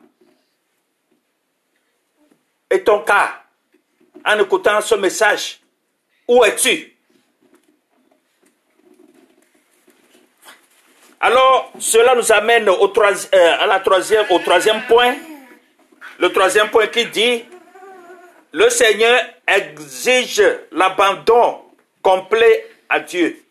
Et 2.69 2.83
ton 2.83 3.01
cas? 3.03 3.43
En 4.25 4.37
écoutant 4.37 4.81
ce 4.81 4.95
message, 4.95 5.61
où 6.27 6.43
es-tu? 6.43 6.93
Alors, 11.21 11.71
cela 11.79 12.13
nous 12.15 12.29
amène 12.33 12.67
au 12.67 12.93
euh, 12.93 14.25
au 14.29 14.39
troisième 14.39 14.85
point. 14.85 15.15
Le 16.19 16.29
troisième 16.33 16.69
point 16.69 16.87
qui 16.87 17.05
dit, 17.05 17.45
le 18.51 18.69
Seigneur 18.69 19.19
exige 19.47 20.43
l'abandon 20.71 21.61
complet 22.01 22.67
à 22.89 22.99
Dieu 22.99 23.43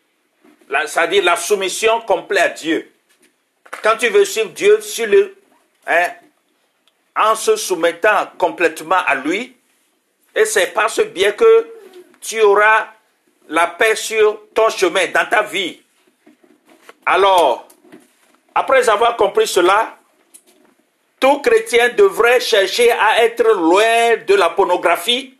c'est-à-dire 0.85 1.23
la 1.23 1.35
soumission 1.35 2.01
complète 2.01 2.43
à 2.43 2.49
Dieu. 2.49 2.91
Quand 3.83 3.97
tu 3.97 4.09
veux 4.09 4.25
suivre 4.25 4.49
Dieu 4.49 4.81
sur 4.81 5.07
le, 5.07 5.35
hein, 5.87 6.09
en 7.15 7.35
se 7.35 7.55
soumettant 7.55 8.27
complètement 8.37 9.03
à 9.05 9.15
lui, 9.15 9.55
et 10.35 10.45
c'est 10.45 10.67
par 10.67 10.89
ce 10.89 11.01
biais 11.01 11.35
que 11.35 11.67
tu 12.21 12.41
auras 12.41 12.87
la 13.47 13.67
paix 13.67 13.95
sur 13.95 14.41
ton 14.53 14.69
chemin, 14.69 15.07
dans 15.07 15.27
ta 15.27 15.41
vie. 15.41 15.81
Alors, 17.05 17.67
après 18.53 18.87
avoir 18.89 19.17
compris 19.17 19.47
cela, 19.47 19.97
tout 21.19 21.39
chrétien 21.39 21.89
devrait 21.89 22.39
chercher 22.39 22.91
à 22.91 23.23
être 23.23 23.47
loin 23.53 24.17
de 24.25 24.35
la 24.35 24.49
pornographie 24.49 25.35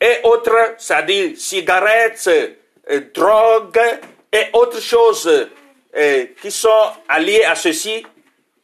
et 0.00 0.18
autres, 0.24 0.74
c'est-à-dire 0.78 1.36
cigarettes, 1.36 2.28
drogue 3.14 3.80
et 4.32 4.46
autres 4.52 4.80
choses 4.80 5.48
euh, 5.94 6.26
qui 6.40 6.50
sont 6.50 6.90
alliées 7.08 7.44
à 7.44 7.54
ceci 7.54 8.04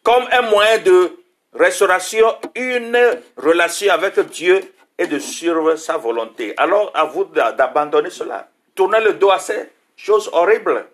comme 0.02 0.24
un 0.32 0.42
moyen 0.42 0.78
de 0.78 1.12
restauration, 1.54 2.34
une 2.54 2.98
relation 3.36 3.92
avec 3.92 4.18
Dieu 4.30 4.60
et 4.98 5.06
de 5.06 5.18
suivre 5.18 5.76
sa 5.76 5.96
volonté. 5.96 6.54
Alors 6.56 6.90
à 6.94 7.04
vous 7.04 7.24
d'abandonner 7.24 8.10
cela. 8.10 8.48
Tourner 8.74 9.00
le 9.00 9.14
dos 9.14 9.30
à 9.30 9.38
ces 9.38 9.68
choses 9.96 10.28
horribles 10.32 10.86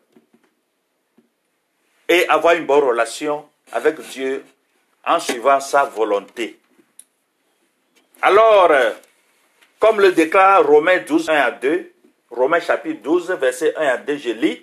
et 2.08 2.28
avoir 2.28 2.54
une 2.54 2.66
bonne 2.66 2.84
relation 2.84 3.44
avec 3.74 4.00
Dieu 4.00 4.44
en 5.04 5.20
suivant 5.20 5.60
sa 5.60 5.84
volonté. 5.84 6.58
Alors, 8.22 8.70
euh, 8.70 8.92
comme 9.78 10.00
le 10.00 10.12
déclare 10.12 10.66
Romains 10.66 11.00
12, 11.00 11.28
1 11.28 11.34
à 11.34 11.50
2, 11.50 11.92
Romains 12.30 12.60
chapitre 12.60 13.02
12, 13.02 13.32
verset 13.32 13.74
1 13.76 13.86
à 13.86 13.96
2, 13.98 14.16
je 14.16 14.30
lis. 14.30 14.62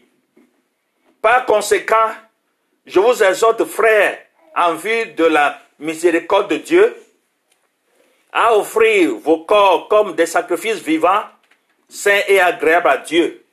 Par 1.21 1.45
conséquent, 1.45 2.11
je 2.85 2.99
vous 2.99 3.21
exhorte, 3.21 3.63
frères, 3.65 4.17
en 4.55 4.73
vue 4.73 5.05
de 5.07 5.25
la 5.25 5.61
miséricorde 5.77 6.49
de 6.49 6.57
Dieu, 6.57 6.95
à 8.33 8.55
offrir 8.55 9.15
vos 9.17 9.43
corps 9.43 9.87
comme 9.89 10.15
des 10.15 10.25
sacrifices 10.25 10.79
vivants, 10.79 11.23
saints 11.87 12.21
et 12.27 12.39
agréables 12.39 12.87
à 12.87 12.97
Dieu. 12.97 13.43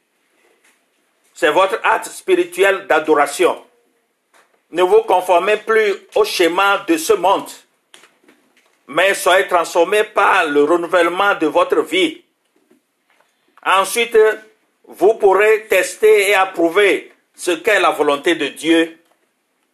C'est 1.34 1.50
votre 1.50 1.78
acte 1.82 2.06
spirituel 2.06 2.86
d'adoration. 2.86 3.62
Ne 4.70 4.82
vous 4.82 5.02
conformez 5.02 5.56
plus 5.56 5.94
au 6.14 6.24
schéma 6.24 6.84
de 6.86 6.96
ce 6.96 7.14
monde, 7.14 7.48
mais 8.86 9.14
soyez 9.14 9.48
transformés 9.48 10.04
par 10.04 10.46
le 10.46 10.64
renouvellement 10.64 11.34
de 11.34 11.46
votre 11.46 11.80
vie 11.82 12.22
Ensuite, 13.64 14.16
vous 14.86 15.14
pourrez 15.14 15.66
tester 15.68 16.30
et 16.30 16.34
approuver 16.34 17.12
ce 17.34 17.50
qu'est 17.50 17.80
la 17.80 17.90
volonté 17.90 18.34
de 18.34 18.48
Dieu, 18.48 18.98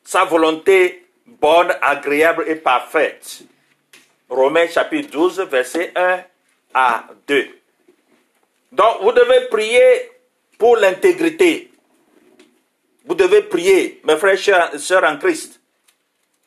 sa 0.02 0.24
volonté 0.24 1.07
bonne, 1.26 1.72
agréable 1.80 2.44
et 2.48 2.57
parfaite. 2.57 3.42
Romains 4.28 4.68
chapitre 4.68 5.11
12, 5.11 5.40
verset 5.42 5.92
1 5.94 6.24
à 6.74 7.04
2. 7.28 7.48
Donc, 8.72 9.02
vous 9.02 9.12
devez 9.12 9.46
prier 9.48 10.11
pour 10.59 10.76
l'intégrité. 10.76 11.70
Vous 13.04 13.14
devez 13.14 13.42
prier, 13.42 14.00
mes 14.04 14.16
frères 14.16 14.74
et 14.74 14.78
sœurs 14.78 15.04
en 15.04 15.18
Christ. 15.18 15.60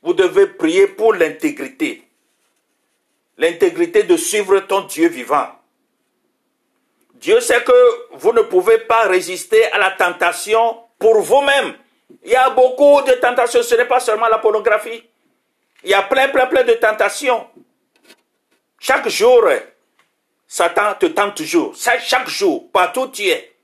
Vous 0.02 0.14
devez 0.14 0.48
prier 0.48 0.88
pour 0.88 1.14
l'intégrité. 1.14 2.04
L'intégrité 3.38 4.04
de 4.04 4.18
suivre 4.18 4.60
ton 4.62 4.82
Dieu 4.82 5.08
vivant. 5.10 5.50
Dieu 7.16 7.40
sait 7.40 7.64
que 7.64 8.16
vous 8.18 8.34
ne 8.34 8.42
pouvez 8.42 8.80
pas 8.80 9.08
résister 9.08 9.66
à 9.72 9.78
la 9.78 9.92
tentation 9.92 10.78
pour 11.00 11.20
vous-même. 11.22 11.76
Il 12.24 12.32
y 12.32 12.36
a 12.36 12.50
beaucoup 12.52 13.02
de 13.02 13.14
tentations, 13.14 13.62
ce 13.62 13.76
n'est 13.76 13.86
pas 13.86 14.00
seulement 14.00 14.28
la 14.28 14.40
pornographie. 14.40 15.04
Il 15.84 15.90
y 15.90 15.94
a 15.94 16.04
plein, 16.04 16.30
plein, 16.30 16.48
plein 16.48 16.64
de 16.64 16.74
tentations. 16.74 17.48
Chaque 18.80 19.10
jour, 19.10 19.48
Satan 20.48 20.96
te 21.00 21.08
tente 21.08 21.36
toujours. 21.36 21.76
Chaque 21.76 22.30
jour, 22.30 22.72
partout 22.72 23.02
où 23.02 23.08
tu 23.10 23.24
es. 23.28 23.57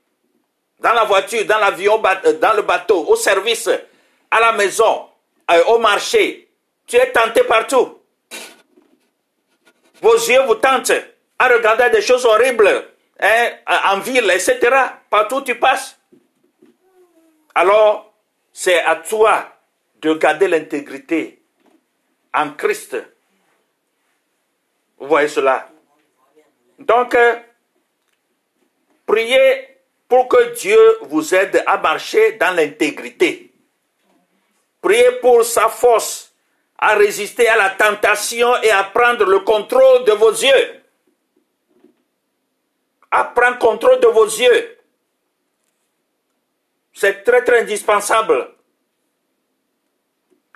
Dans 0.84 0.92
la 0.92 1.04
voiture, 1.04 1.46
dans 1.46 1.56
l'avion, 1.56 2.02
euh, 2.04 2.32
dans 2.34 2.52
le 2.52 2.60
bateau, 2.60 3.06
au 3.08 3.16
service, 3.16 3.70
à 4.30 4.38
la 4.38 4.52
maison, 4.52 5.08
euh, 5.50 5.64
au 5.68 5.78
marché. 5.78 6.50
Tu 6.86 6.96
es 6.96 7.10
tenté 7.10 7.42
partout. 7.44 8.00
Vos 10.02 10.14
yeux 10.14 10.42
vous 10.42 10.56
tentent 10.56 10.92
à 11.38 11.48
regarder 11.48 11.88
des 11.88 12.02
choses 12.02 12.26
horribles 12.26 12.86
hein, 13.18 13.50
en 13.86 14.00
ville, 14.00 14.30
etc. 14.30 14.58
Partout 15.08 15.36
où 15.36 15.40
tu 15.40 15.54
passes. 15.54 15.98
Alors, 17.54 18.12
c'est 18.52 18.80
à 18.84 18.96
toi 18.96 19.56
de 20.02 20.12
garder 20.12 20.48
l'intégrité 20.48 21.40
en 22.34 22.50
Christ. 22.50 22.94
Vous 24.98 25.08
voyez 25.08 25.28
cela 25.28 25.66
Donc, 26.78 27.14
euh, 27.14 27.36
priez 29.06 29.73
pour 30.14 30.28
que 30.28 30.54
Dieu 30.54 30.98
vous 31.02 31.34
aide 31.34 31.64
à 31.66 31.76
marcher 31.76 32.34
dans 32.34 32.54
l'intégrité. 32.54 33.50
Priez 34.80 35.10
pour 35.20 35.44
sa 35.44 35.68
force 35.68 36.32
à 36.78 36.94
résister 36.94 37.48
à 37.48 37.56
la 37.56 37.70
tentation 37.70 38.62
et 38.62 38.70
à 38.70 38.84
prendre 38.84 39.24
le 39.24 39.40
contrôle 39.40 40.04
de 40.04 40.12
vos 40.12 40.30
yeux 40.30 40.84
à 43.10 43.24
prendre 43.24 43.58
contrôle 43.58 43.98
de 43.98 44.06
vos 44.06 44.24
yeux. 44.24 44.78
C'est 46.92 47.24
très 47.24 47.42
très 47.42 47.62
indispensable. 47.62 48.54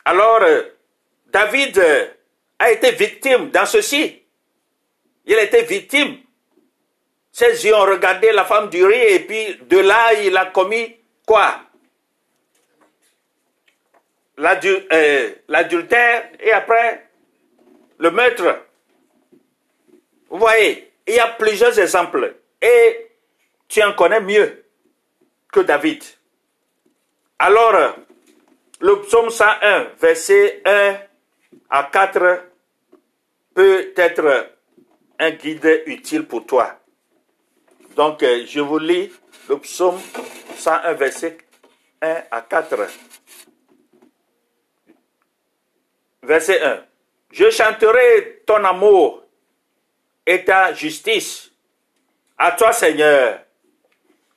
Alors, 0.04 0.42
euh, 0.42 0.62
David 1.26 1.78
euh, 1.78 2.06
a 2.60 2.70
été 2.70 2.92
victime 2.92 3.50
dans 3.50 3.66
ceci. 3.66 4.22
Il 5.26 5.38
était 5.38 5.62
victime. 5.62 6.18
Ses 7.32 7.64
yeux 7.64 7.74
ont 7.74 7.86
regardé 7.86 8.32
la 8.32 8.44
femme 8.44 8.68
du 8.68 8.84
riz 8.84 9.14
et 9.14 9.20
puis 9.20 9.58
de 9.68 9.78
là, 9.78 10.14
il 10.14 10.36
a 10.36 10.46
commis 10.46 10.96
quoi? 11.26 11.60
Euh, 14.40 15.30
L'adultère 15.48 16.30
et 16.40 16.52
après 16.52 17.08
le 17.98 18.10
meurtre. 18.10 18.64
Vous 20.30 20.38
voyez, 20.38 20.92
il 21.06 21.14
y 21.14 21.18
a 21.18 21.28
plusieurs 21.28 21.78
exemples. 21.78 22.36
Et 22.60 23.10
tu 23.66 23.82
en 23.82 23.92
connais 23.94 24.20
mieux 24.20 24.64
que 25.52 25.60
David. 25.60 26.02
Alors, 27.38 27.96
le 28.80 29.00
psaume 29.02 29.30
101, 29.30 29.92
verset 30.00 30.62
1 30.64 30.96
à 31.70 31.84
4, 31.84 32.44
peut 33.54 33.92
être 33.96 34.50
un 35.18 35.30
guide 35.30 35.82
utile 35.86 36.26
pour 36.26 36.46
toi. 36.46 36.77
Donc, 37.98 38.22
euh, 38.22 38.44
je 38.46 38.60
vous 38.60 38.78
lis 38.78 39.10
le 39.48 39.58
psaume 39.58 40.00
101, 40.56 40.92
verset 40.92 41.36
1 42.00 42.22
à 42.30 42.42
4. 42.42 42.76
Verset 46.22 46.62
1. 46.62 46.84
Je 47.32 47.50
chanterai 47.50 48.44
ton 48.46 48.62
amour 48.64 49.24
et 50.24 50.44
ta 50.44 50.72
justice. 50.74 51.50
À 52.38 52.52
toi, 52.52 52.72
Seigneur, 52.72 53.40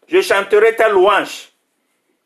je 0.07 0.21
chanterai 0.21 0.75
ta 0.75 0.89
louange. 0.89 1.49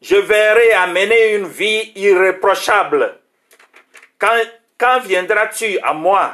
Je 0.01 0.15
verrai 0.15 0.71
amener 0.71 1.33
une 1.33 1.47
vie 1.47 1.91
irréprochable. 1.97 3.19
Quand, 4.17 4.39
quand 4.77 5.01
viendras-tu 5.01 5.79
à 5.79 5.91
moi? 5.91 6.33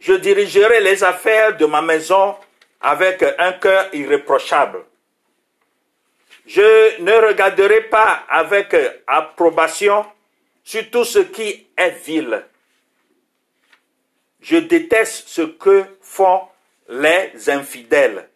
Je 0.00 0.14
dirigerai 0.14 0.80
les 0.80 1.04
affaires 1.04 1.56
de 1.56 1.66
ma 1.66 1.82
maison 1.82 2.34
avec 2.86 3.24
un 3.40 3.52
cœur 3.54 3.92
irréprochable. 3.92 4.84
Je 6.46 7.02
ne 7.02 7.26
regarderai 7.26 7.80
pas 7.88 8.24
avec 8.28 8.76
approbation 9.08 10.06
sur 10.62 10.88
tout 10.88 11.04
ce 11.04 11.18
qui 11.18 11.66
est 11.76 11.90
vil. 12.04 12.44
Je 14.40 14.58
déteste 14.58 15.26
ce 15.26 15.42
que 15.42 15.84
font 16.00 16.42
les 16.88 17.50
infidèles. 17.50 18.28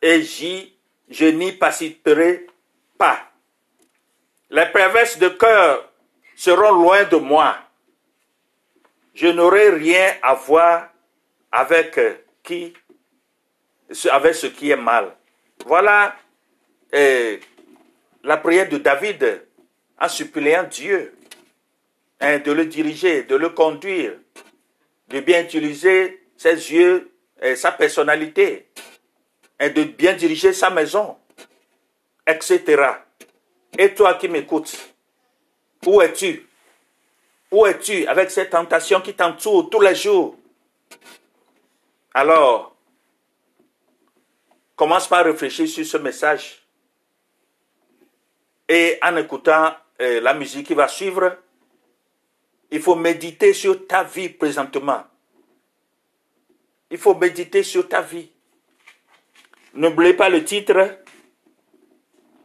Et 0.00 0.22
j'y, 0.22 0.74
je 1.10 1.26
n'y 1.26 1.52
participerai 1.52 2.46
pas. 2.96 3.30
Les 4.48 4.64
perverses 4.72 5.18
de 5.18 5.28
cœur 5.28 5.86
seront 6.34 6.72
loin 6.72 7.04
de 7.04 7.16
moi. 7.16 7.58
Je 9.14 9.26
n'aurai 9.26 9.68
rien 9.68 10.14
à 10.22 10.32
voir 10.32 10.88
avec 11.52 12.00
qui, 12.42 12.72
avec 14.10 14.34
ce 14.34 14.46
qui 14.46 14.70
est 14.70 14.76
mal. 14.76 15.16
Voilà 15.66 16.16
eh, 16.92 17.40
la 18.24 18.36
prière 18.36 18.68
de 18.68 18.78
David 18.78 19.42
en 20.00 20.08
suppliant 20.08 20.64
Dieu 20.64 21.14
hein, 22.20 22.38
de 22.38 22.52
le 22.52 22.66
diriger, 22.66 23.24
de 23.24 23.36
le 23.36 23.50
conduire, 23.50 24.14
de 25.08 25.20
bien 25.20 25.42
utiliser 25.42 26.22
ses 26.36 26.72
yeux 26.72 27.10
et 27.40 27.56
sa 27.56 27.72
personnalité, 27.72 28.68
et 29.60 29.70
de 29.70 29.84
bien 29.84 30.14
diriger 30.14 30.52
sa 30.52 30.70
maison, 30.70 31.16
etc. 32.26 32.82
Et 33.76 33.94
toi 33.94 34.14
qui 34.14 34.28
m'écoutes, 34.28 34.76
où 35.86 36.00
es-tu? 36.00 36.46
Où 37.50 37.66
es-tu 37.66 38.06
avec 38.06 38.30
cette 38.30 38.50
tentation 38.50 39.00
qui 39.00 39.14
t'entoure 39.14 39.70
tous 39.70 39.80
les 39.80 39.94
jours? 39.94 40.36
Alors, 42.12 42.76
commence 44.78 45.08
par 45.08 45.24
réfléchir 45.24 45.68
sur 45.68 45.84
ce 45.84 45.96
message. 45.96 46.62
Et 48.68 48.96
en 49.02 49.16
écoutant 49.16 49.74
euh, 50.00 50.20
la 50.20 50.34
musique 50.34 50.68
qui 50.68 50.74
va 50.74 50.86
suivre, 50.86 51.36
il 52.70 52.80
faut 52.80 52.94
méditer 52.94 53.52
sur 53.52 53.88
ta 53.88 54.04
vie 54.04 54.28
présentement. 54.28 55.02
Il 56.90 56.96
faut 56.96 57.16
méditer 57.16 57.64
sur 57.64 57.88
ta 57.88 58.02
vie. 58.02 58.30
N'oubliez 59.74 60.14
pas 60.14 60.28
le 60.28 60.44
titre. 60.44 61.00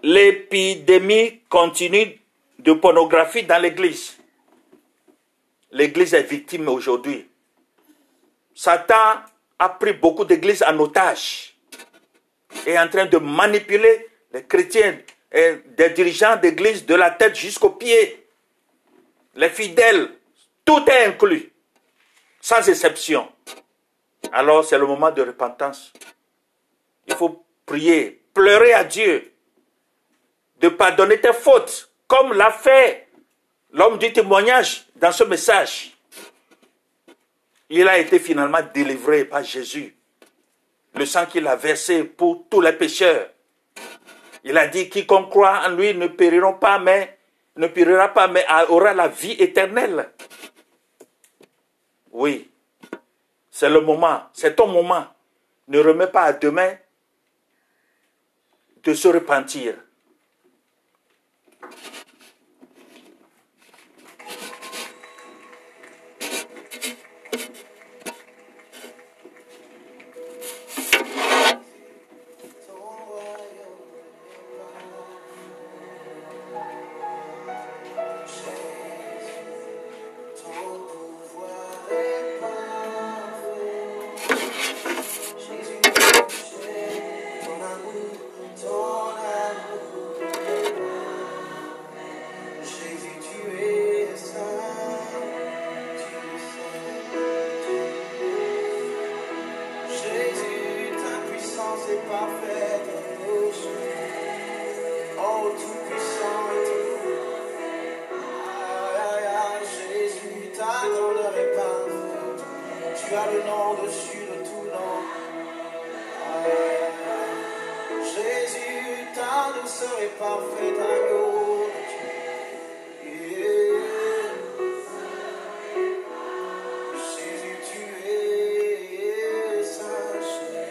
L'épidémie 0.01 1.41
continue 1.47 2.19
de 2.57 2.73
pornographie 2.73 3.43
dans 3.43 3.61
l'Église. 3.61 4.17
L'Église 5.71 6.15
est 6.15 6.23
victime 6.23 6.67
aujourd'hui. 6.67 7.27
Satan 8.55 9.21
a 9.59 9.69
pris 9.69 9.93
beaucoup 9.93 10.25
d'églises 10.25 10.63
en 10.63 10.77
otage 10.79 11.52
est 12.65 12.77
en 12.77 12.87
train 12.87 13.05
de 13.05 13.17
manipuler 13.17 14.07
les 14.33 14.43
chrétiens 14.43 14.97
et 15.31 15.57
des 15.77 15.89
dirigeants 15.89 16.35
d'église 16.37 16.85
de 16.85 16.95
la 16.95 17.11
tête 17.11 17.35
jusqu'aux 17.35 17.71
pieds 17.71 18.23
les 19.35 19.49
fidèles, 19.49 20.09
tout 20.65 20.83
est 20.89 21.05
inclus, 21.05 21.51
sans 22.39 22.67
exception. 22.69 23.31
Alors 24.31 24.63
c'est 24.63 24.77
le 24.77 24.85
moment 24.85 25.11
de 25.11 25.21
repentance. 25.21 25.91
Il 27.07 27.15
faut 27.15 27.43
prier, 27.65 28.21
pleurer 28.33 28.73
à 28.73 28.83
Dieu, 28.83 29.33
de 30.59 30.69
pardonner 30.69 31.19
tes 31.19 31.33
fautes, 31.33 31.91
comme 32.07 32.33
l'a 32.33 32.51
fait 32.51 33.07
l'homme 33.71 33.97
du 33.97 34.13
témoignage 34.13 34.85
dans 34.95 35.11
ce 35.11 35.23
message. 35.23 35.97
Il 37.69 37.87
a 37.87 37.97
été 37.97 38.19
finalement 38.19 38.59
délivré 38.73 39.25
par 39.25 39.43
Jésus. 39.43 39.95
Le 40.95 41.05
sang 41.05 41.25
qu'il 41.25 41.47
a 41.47 41.55
versé 41.55 42.03
pour 42.03 42.45
tous 42.49 42.61
les 42.61 42.73
pécheurs. 42.73 43.29
Il 44.43 44.57
a 44.57 44.67
dit, 44.67 44.89
quiconque 44.89 45.29
croit 45.29 45.61
en 45.65 45.69
lui 45.69 45.93
ne 45.93 46.07
périront 46.07 46.53
pas, 46.53 46.77
mais 46.77 47.17
ne 47.55 47.67
périra 47.67 48.09
pas, 48.09 48.27
mais 48.27 48.45
aura 48.69 48.93
la 48.93 49.07
vie 49.07 49.33
éternelle. 49.33 50.09
Oui, 52.11 52.51
c'est 53.49 53.69
le 53.69 53.81
moment, 53.81 54.23
c'est 54.33 54.55
ton 54.55 54.67
moment. 54.67 55.05
Ne 55.67 55.79
remets 55.79 56.07
pas 56.07 56.23
à 56.23 56.33
demain 56.33 56.75
de 58.83 58.93
se 58.93 59.07
repentir. 59.07 59.75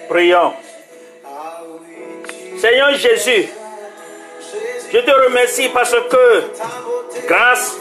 Prions. 0.09 0.53
Seigneur 2.59 2.95
Jésus, 2.95 3.49
je 4.93 4.99
te 4.99 5.11
remercie 5.11 5.69
parce 5.71 5.95
que 6.11 6.43
grâce 7.27 7.77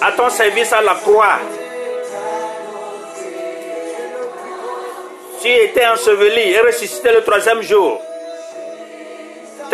à 0.00 0.12
ton 0.12 0.30
service 0.30 0.72
à 0.72 0.80
la 0.80 0.94
croix, 0.94 1.38
tu 5.42 5.48
étais 5.48 5.86
enseveli 5.86 6.52
et 6.52 6.60
ressuscité 6.60 7.12
le 7.12 7.22
troisième 7.22 7.60
jour. 7.60 8.00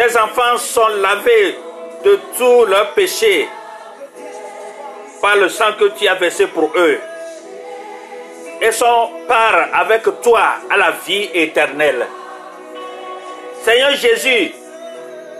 Tes 0.00 0.16
enfants 0.16 0.56
sont 0.56 0.88
lavés 1.02 1.58
de 2.02 2.18
tous 2.38 2.64
leurs 2.64 2.94
péchés 2.94 3.46
par 5.20 5.36
le 5.36 5.50
sang 5.50 5.74
que 5.78 5.90
tu 5.90 6.08
as 6.08 6.14
versé 6.14 6.46
pour 6.46 6.72
eux. 6.74 6.98
et 8.62 8.72
sont 8.72 9.10
part 9.28 9.68
avec 9.74 10.02
toi 10.22 10.54
à 10.70 10.78
la 10.78 10.92
vie 11.06 11.28
éternelle. 11.34 12.06
Seigneur 13.62 13.90
Jésus, 13.96 14.52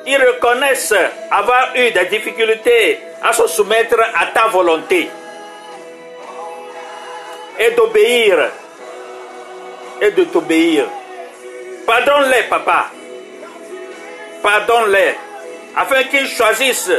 ils 0.07 0.23
reconnaissent 0.27 0.95
avoir 1.31 1.75
eu 1.75 1.91
des 1.91 2.05
difficultés 2.11 2.99
à 3.23 3.33
se 3.33 3.47
soumettre 3.47 3.99
à 4.15 4.27
ta 4.27 4.49
volonté 4.49 5.09
et 7.59 7.71
d'obéir 7.71 8.51
et 10.03 10.11
de 10.11 10.25
t'obéir. 10.25 10.85
Pardonne-les, 11.87 12.43
papa. 12.51 12.91
Pardonne-les 14.43 15.15
afin 15.77 16.03
qu'ils 16.05 16.27
choisissent 16.29 16.93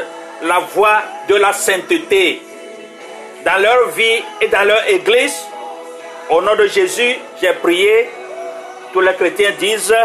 la 0.44 0.60
voie 0.60 1.02
de 1.28 1.36
la 1.36 1.54
sainteté 1.54 2.42
dans 3.46 3.62
leur 3.62 3.90
vie 3.90 4.24
et 4.42 4.48
dans 4.48 4.68
leur 4.68 4.88
église. 4.88 5.36
Au 6.30 6.42
nom 6.42 6.56
de 6.56 6.68
Jésus, 6.68 7.16
j'ai 7.42 7.54
prié. 7.54 8.10
Tous 8.94 9.02
les 9.02 9.14
chrétiens 9.14 9.52
disent 9.60 9.96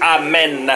Amen. 0.00 0.72